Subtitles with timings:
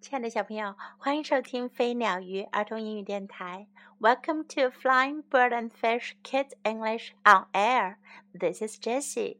[0.00, 3.66] 亲爱的小朋友，欢迎收听飞鸟鱼儿童英语电台。
[3.98, 7.96] Welcome to Flying Bird and Fish Kids English on Air.
[8.38, 9.38] This is Jessie.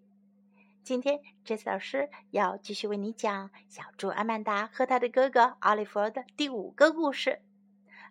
[0.83, 7.41] 今天，Jessie 老师要继续为你讲小猪阿曼达和他的哥哥奥利弗的第五个故事。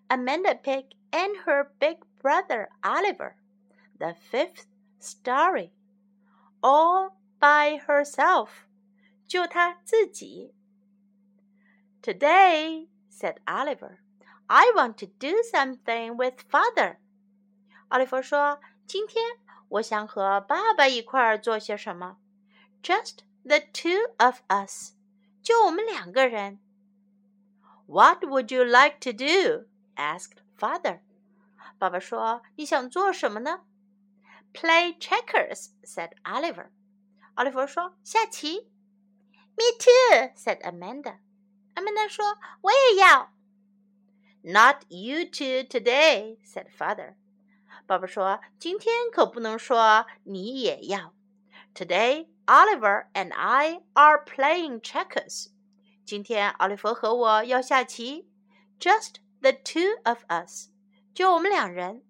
[0.07, 3.33] Amanda Pig and her big brother Oliver.
[3.97, 4.65] The fifth
[4.99, 5.71] story.
[6.61, 8.49] All by herself.
[9.27, 10.53] 就她自己。
[12.07, 13.99] Today, said Oliver,
[14.47, 16.97] I want to do something with father.
[17.89, 19.37] 奥利弗说：“今天
[19.69, 22.17] 我想和爸爸一块儿做些什么。
[22.81, 24.93] Just the two of us，
[25.41, 26.59] 就我们两个人。”
[27.87, 29.67] What would you like to do?
[29.95, 31.01] asked father.
[31.77, 33.61] 爸爸说：“你想做什么呢？”
[34.53, 36.69] Play checkers, said Oliver.
[37.35, 38.69] 奥利弗说：“下棋。”
[39.55, 41.19] Me too, said Amanda.
[41.78, 43.32] 阿曼达说：“我也要。”
[44.42, 47.14] Not you too today," said father.
[47.86, 51.14] 爸爸说：“今天可不能说你也要。”
[51.76, 55.50] Today, Oliver and I are playing checkers.
[56.04, 58.28] 今天奥利弗和我要下棋。
[58.80, 60.70] Just the two of us.
[61.14, 62.02] 就我们两人。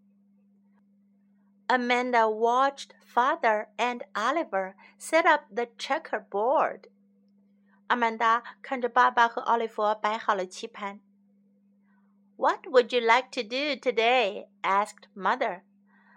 [1.66, 6.88] Amanda watched father and Oliver set up the checkerboard.
[7.87, 10.99] 阿曼达看着爸爸和奥利弗摆好了棋盘。
[12.35, 14.47] What would you like to do today?
[14.61, 15.61] asked mother.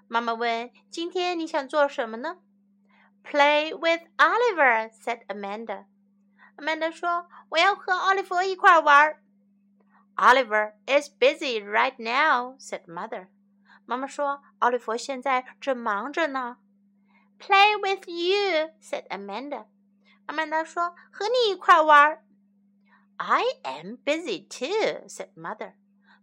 [0.08, 2.38] 妈妈问：“今天你想做什么呢？”
[3.24, 5.86] Play with Oliver, said Amanda.
[6.56, 9.16] Amanda 说：“我要和奥利弗一块玩。”
[10.16, 13.28] Oliver is busy right now, said mother.
[13.84, 16.58] 妈妈说：“奥利弗现在正忙着呢。”
[17.38, 19.66] Play with you, said Amanda.
[20.26, 22.24] 阿曼达说：“和你一块玩。”
[23.18, 25.74] I am busy too," said mother.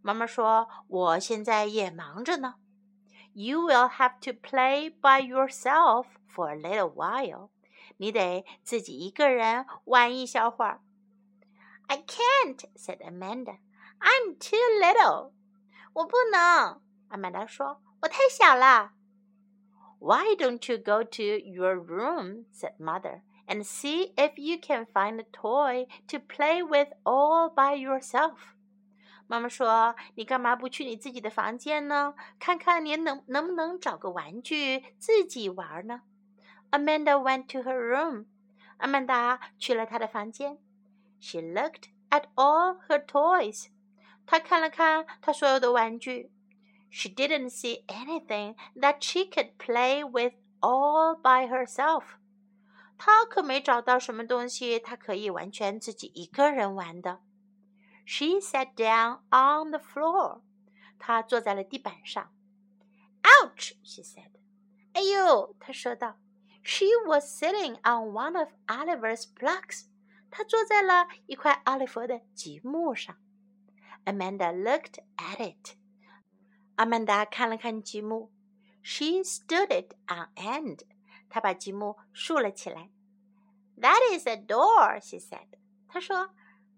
[0.01, 2.55] 妈妈说：“我现在也忙着呢。”
[3.33, 7.49] You will have to play by yourself for a little while.
[7.97, 10.81] 你得自己一个人玩一小会儿。
[11.87, 13.57] I can't," said Amanda.
[13.99, 15.31] "I'm too little."
[15.93, 18.91] 我不能，阿曼达说：“我太小了。”
[19.99, 22.45] Why don't you go to your room?
[22.53, 27.75] said mother and see if you can find a toy to play with all by
[27.75, 28.55] yourself.
[29.27, 32.13] 妈妈说：“你干嘛不去你自己的房间呢？
[32.39, 36.01] 看看你能能不能找个玩具自己玩呢？”
[36.71, 38.25] Amanda went to her room.
[38.77, 40.57] 阿曼达去了她的房间。
[41.19, 43.67] She looked at all her toys.
[44.25, 46.31] 她看了看她所有的玩具。
[46.89, 52.03] She didn't see anything that she could play with all by herself.
[52.98, 57.20] 他可没找到什么东西，他可以完全自己一个人玩的。
[58.04, 60.42] She sat down on the floor.
[60.98, 62.34] 她坐在了地板上。
[63.22, 63.74] Ouch!
[63.84, 64.32] She said.
[64.94, 66.18] 哎呦，她说道。
[66.64, 69.86] She was sitting on one of Oliver's blocks.
[70.30, 73.16] 她坐在了一块奥利弗的积木上。
[74.04, 75.76] Amanda looked at it.
[76.76, 78.32] 阿曼达看了看积木。
[78.82, 80.80] She stood it on end.
[81.29, 82.89] 她把积木竖了起来。
[83.77, 85.47] That is a door, she said.
[85.87, 86.31] 她说：“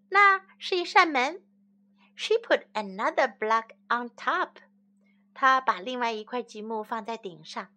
[0.09, 1.43] 那是一扇门。”
[2.15, 4.57] She put another block on top.
[5.33, 7.67] 她把另外一块积木放在顶上。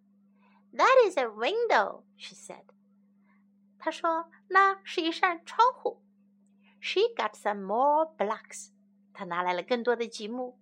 [0.72, 2.64] That is a window, she said.
[3.78, 6.02] 她说：“那是一扇窗户。”
[6.80, 8.70] She got some more blocks.
[9.12, 10.58] 她拿来了更多的积木。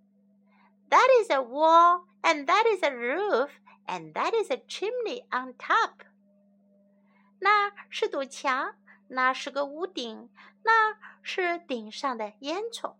[0.89, 3.51] That is a wall, and that is a roof,
[3.91, 6.07] and that is a chimney on top.
[7.41, 8.75] 那是堵墙，
[9.09, 10.31] 那是个屋顶，
[10.63, 12.95] 那是顶上的烟囱。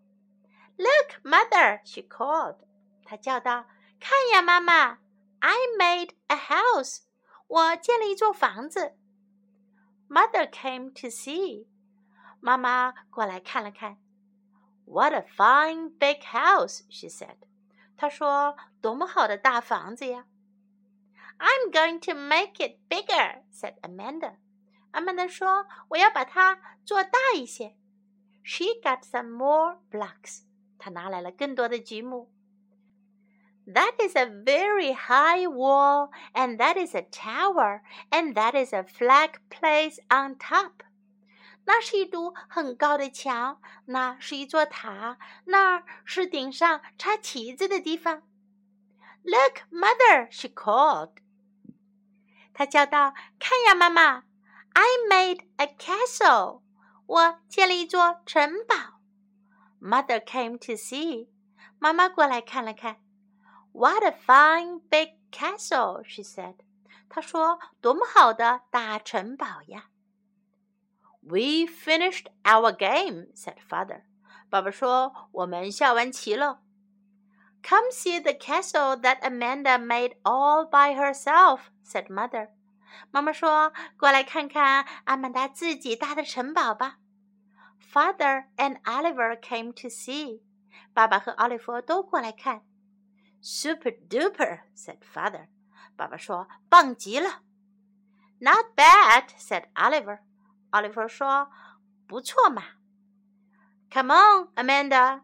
[0.77, 1.81] Look, mother!
[1.83, 2.57] She called.
[3.03, 3.65] 她叫道：“
[3.99, 4.99] 看呀，妈妈！
[5.39, 6.99] I made a house.
[7.47, 8.95] 我建了一座房子。”
[10.07, 11.65] Mother came to see.
[12.39, 13.97] 妈妈过来看了看。
[14.85, 16.83] What a fine big house!
[16.89, 17.37] She said.
[17.97, 20.25] 她说：“多么好的大房子呀！”
[21.41, 24.37] I'm going to make it bigger," said Amanda.
[24.91, 27.75] 阿曼达说：“我要把它做大一些。”
[28.43, 30.43] She got some more blocks.
[30.79, 32.31] 她拿来了更多的积木。
[33.67, 39.33] That is a very high wall, and that is a tower, and that is a flag
[39.49, 40.71] place on top.
[41.65, 48.23] 那是一堵很高的墙，那是一座塔，那是顶上插旗子的地方。
[49.23, 50.29] Look, mother!
[50.31, 51.17] She called.
[52.54, 54.24] 他叫道：“看呀，妈妈
[54.72, 56.62] ！I made a castle。
[57.06, 59.00] 我建了一座城堡。
[59.80, 61.28] Mother came to see.
[61.78, 63.00] 妈妈过来看了看。
[63.72, 66.56] What a fine big castle, she said.
[67.08, 69.88] 她说：“多么好的大城堡呀！”
[71.22, 74.02] We finished our game, said father.
[74.48, 76.61] 爸爸说：“我们下完棋了。”
[77.63, 82.49] Come see the castle that Amanda made all by herself, said mother.
[83.11, 86.97] 妈妈说：“过来看看阿曼达自己搭的城堡吧。”
[87.91, 90.41] Father and Oliver came to see.
[90.93, 92.61] 爸爸和奥利弗都过来看。
[93.41, 95.47] Super duper, said father.
[95.95, 97.41] 爸爸说：“棒极了。”
[98.39, 100.19] Not bad, said Oliver.
[100.71, 101.49] 奥利弗说：“
[102.07, 102.63] 不错嘛。”
[103.91, 105.21] Come on, Amanda.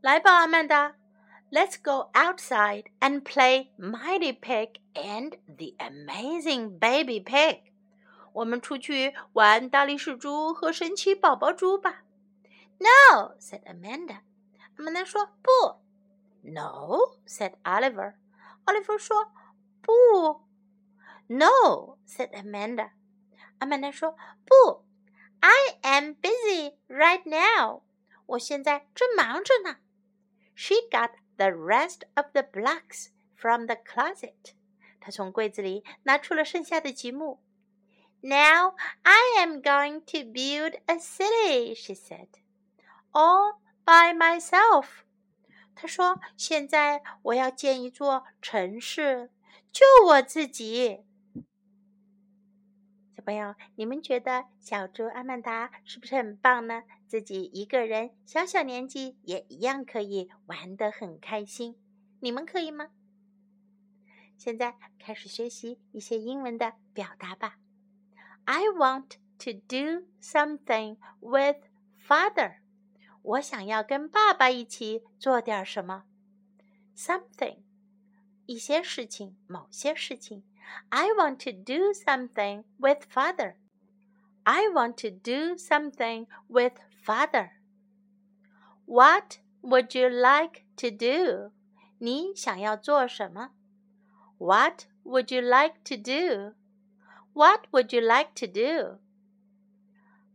[0.00, 0.94] 来吧，阿曼达。
[1.50, 7.60] Let's go outside and play Mighty Pig and the Amazing Baby Pig.
[8.32, 12.02] 我们出去玩大力士猪和神奇宝宝猪吧。
[12.78, 14.20] No, said Amanda.
[14.76, 15.80] 阿曼达说：“不。”
[16.42, 18.14] No, said Oliver.
[18.64, 19.30] 奥利弗说：“
[19.80, 20.42] 不。”
[21.28, 22.90] No, said Amanda.
[23.58, 24.84] 阿曼达说：“不。”
[25.40, 27.82] I am busy right now.
[28.26, 29.76] 我现在正忙着呢。
[30.54, 34.54] She got the rest of the blocks from the closet.
[35.00, 37.42] 她从柜子里拿出了剩下的积木。
[38.20, 42.28] Now I am going to build a city, she said.
[43.12, 44.86] All by myself.
[45.74, 49.30] 她说：“现在我要建一座城市，
[49.70, 51.04] 就我自己。”
[53.29, 56.81] 朋友，你们觉得小猪阿曼达是不是很棒呢？
[57.05, 61.75] 自己一个人，小小年纪也一样可以玩得很开心。
[62.21, 62.89] 你们可以吗？
[64.35, 67.59] 现在开始学习一些英文的表达吧。
[68.45, 71.57] I want to do something with
[72.03, 72.55] father.
[73.21, 76.05] 我想要跟爸爸一起做点什么。
[76.97, 77.59] Something，
[78.47, 80.43] 一些事情，某些事情。
[80.90, 83.56] I want to do something with father.
[84.46, 87.52] I want to do something with father.
[88.86, 91.52] What would you like to do?
[91.98, 93.50] 你想要做什么？
[94.38, 96.54] What would you like to do?
[97.32, 98.98] What would you like to do?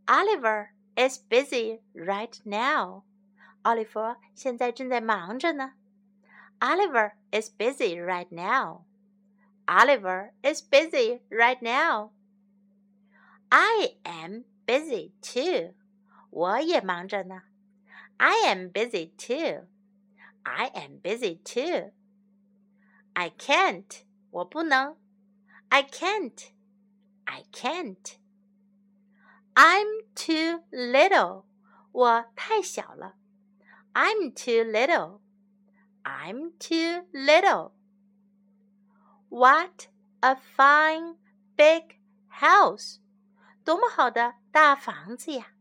[0.08, 3.04] Oliver is busy right now.
[3.62, 5.74] 奥利弗现在正在忙着呢。
[6.60, 8.86] Oliver is busy right now.
[9.68, 12.12] Oliver is busy right now.
[13.52, 15.74] I am busy too.
[16.32, 17.44] 我也忙着呢。
[18.18, 19.68] I am busy too.
[20.44, 21.92] I am busy too.
[23.14, 24.04] I can't.
[24.32, 24.98] 我不能。
[25.70, 26.50] I can't.
[27.26, 28.18] I can't.
[29.54, 31.46] I'm too little.
[31.92, 33.16] 我太小了。
[33.94, 35.22] I'm too little.
[36.04, 37.72] I'm too little.
[39.34, 39.88] What
[40.22, 41.18] a fine
[41.56, 42.00] big
[42.42, 43.00] house!
[43.64, 45.54] 多么好的大房子呀！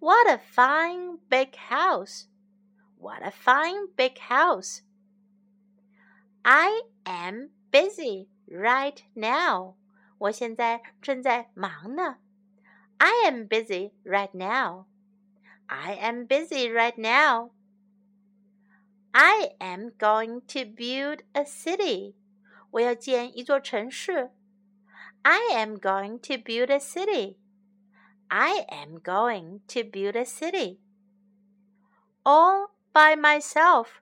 [0.00, 2.26] What a fine big house!
[2.98, 4.80] What a fine big house!
[6.42, 9.76] I am busy right now.
[10.18, 12.18] 我现在正在忙呢。
[12.98, 14.86] I am busy right now.
[15.66, 17.50] I am busy right now.
[19.12, 22.14] I am going to build a city.
[22.72, 24.30] 我要建一座城市。
[25.22, 27.38] I am going to build a city.
[28.28, 30.78] I am going to build a city.
[32.22, 34.00] All by myself.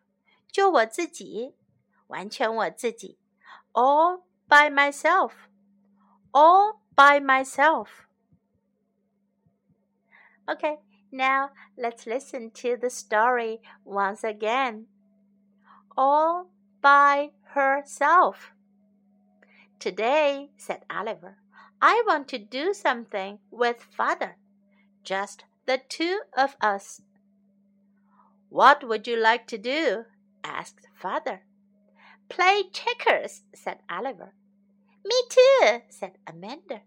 [0.51, 1.55] 就我自己，
[2.09, 3.19] 完全我自己。
[3.73, 5.33] All by myself.
[6.33, 8.07] All by myself.
[10.47, 10.79] Okay,
[11.11, 14.87] now let's listen to the story once again.
[15.97, 16.51] All
[16.81, 18.53] by herself.
[19.82, 21.38] Today, said Oliver,
[21.82, 24.38] I want to do something with father.
[25.04, 27.02] Just the too of us.
[28.50, 30.06] What would you like to do?
[30.44, 31.42] asked father.
[32.30, 34.36] Play checkers, said Oliver.
[35.04, 36.82] Me too, said Amanda.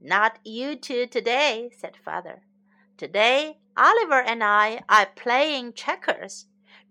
[0.00, 2.42] Not you two today, said father.
[2.96, 6.46] Today, Oliver and I are playing checkers,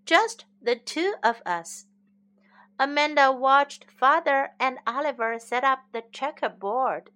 [0.06, 1.84] just the two of us.
[2.78, 7.10] Amanda watched father and Oliver set up the checkerboard.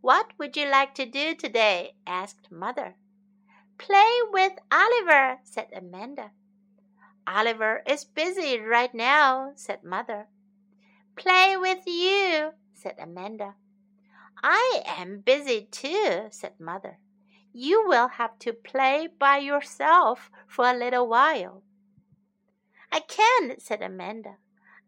[0.00, 1.94] What would you like to do today?
[2.06, 2.96] asked mother.
[3.78, 6.32] Play with Oliver, said Amanda.
[7.26, 10.28] Oliver is busy right now, said mother.
[11.16, 13.54] Play with you, said Amanda.
[14.42, 16.98] I am busy too, said mother.
[17.56, 21.62] you will have to play by yourself for a little while.
[22.94, 24.36] I can't, said Amanda.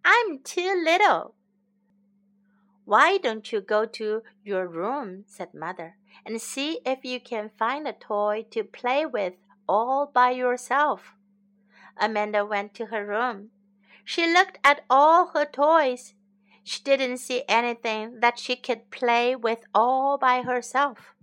[0.04, 1.34] I'm too little.
[2.84, 7.88] Why don't you go to your room, said Mother, and see if you can find
[7.88, 9.32] a toy to play with
[9.68, 11.14] all by yourself?
[11.96, 13.50] Amanda went to her room.
[14.04, 16.14] She looked at all her toys.
[16.62, 21.16] She didn't see anything that she could play with all by herself.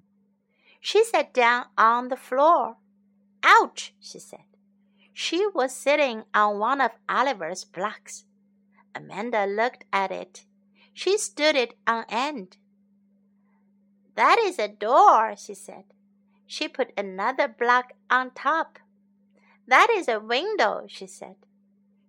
[0.81, 2.75] She sat down on the floor.
[3.41, 4.52] Ouch, she said.
[5.13, 8.25] She was sitting on one of Oliver's blocks.
[8.95, 10.45] Amanda looked at it.
[10.93, 12.57] She stood it on end.
[14.15, 15.85] That is a door, she said.
[16.45, 18.79] She put another block on top.
[19.67, 21.35] That is a window, she said.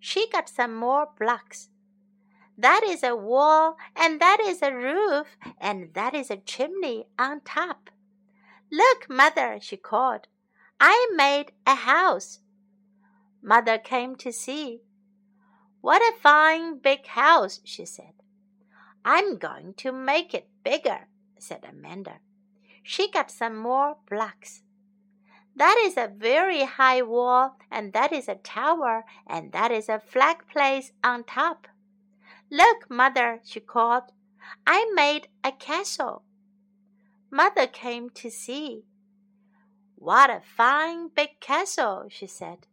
[0.01, 1.69] She got some more blocks.
[2.59, 5.27] That is a wall, and that is a roof,
[5.61, 7.91] and that is a chimney on top.
[8.71, 10.27] Look, Mother, she called.
[10.79, 12.41] I made a house.
[13.47, 14.81] Mother came to see.
[15.83, 18.15] What a fine big house, she said.
[19.05, 21.09] I'm going to make it bigger,
[21.39, 22.21] said Amanda.
[22.83, 24.63] She got some more blocks.
[25.55, 30.01] That is a very high wall, and that is a tower, and that is a
[30.01, 31.69] flag place on top.
[32.51, 34.05] Look, Mother, she called.
[34.67, 36.23] I made a castle.
[37.31, 38.85] Mother came to see.
[39.97, 42.67] What a fine big castle, she said.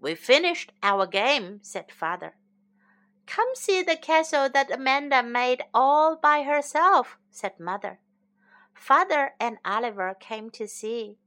[0.00, 2.34] We finished our game, said Father.
[3.26, 8.00] Come see the castle that Amanda made all by herself, said Mother.
[8.74, 11.18] Father and Oliver came to see.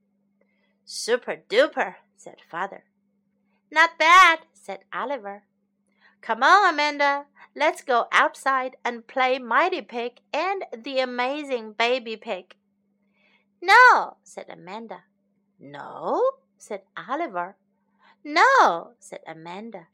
[0.85, 2.85] Super duper, said Father.
[3.71, 5.43] Not bad, said Oliver.
[6.21, 7.25] Come on, Amanda.
[7.55, 12.55] Let's go outside and play Mighty Pig and the Amazing Baby Pig.
[13.61, 15.03] No, said Amanda.
[15.59, 16.23] No,
[16.57, 17.55] said Oliver.
[18.25, 19.88] No, said Amanda.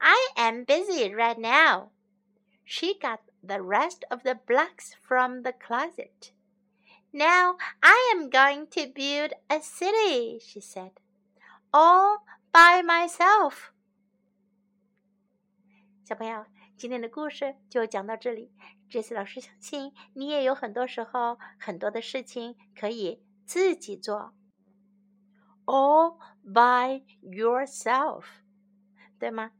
[0.00, 1.90] I am busy right now.
[2.64, 6.32] She got the rest of the blocks from the closet.
[7.12, 10.92] Now I am going to build a city, she said,
[11.72, 12.18] all
[12.52, 13.72] by myself.
[16.04, 16.46] 小朋友，
[16.76, 18.52] 今天的故事就讲到这里。
[18.88, 24.34] 这次老师相信你也有很多时候很多的事情可以自己做
[25.65, 28.23] ，all by yourself，
[29.19, 29.51] 对吗？